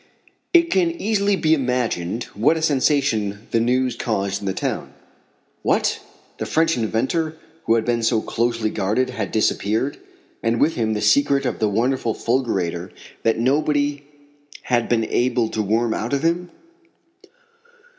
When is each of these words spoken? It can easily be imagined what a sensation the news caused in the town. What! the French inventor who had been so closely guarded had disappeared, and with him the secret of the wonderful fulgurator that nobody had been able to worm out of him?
It 0.51 0.71
can 0.71 0.89
easily 0.89 1.35
be 1.35 1.53
imagined 1.53 2.23
what 2.33 2.57
a 2.57 2.63
sensation 2.63 3.45
the 3.51 3.59
news 3.59 3.95
caused 3.95 4.39
in 4.41 4.47
the 4.47 4.51
town. 4.53 4.95
What! 5.61 5.99
the 6.39 6.47
French 6.47 6.75
inventor 6.75 7.37
who 7.65 7.75
had 7.75 7.85
been 7.85 8.01
so 8.01 8.19
closely 8.19 8.71
guarded 8.71 9.11
had 9.11 9.31
disappeared, 9.31 9.99
and 10.41 10.59
with 10.59 10.73
him 10.73 10.95
the 10.95 11.01
secret 11.01 11.45
of 11.45 11.59
the 11.59 11.69
wonderful 11.69 12.15
fulgurator 12.15 12.91
that 13.21 13.37
nobody 13.37 14.01
had 14.63 14.89
been 14.89 15.03
able 15.05 15.49
to 15.49 15.61
worm 15.61 15.93
out 15.93 16.13
of 16.13 16.23
him? 16.23 16.49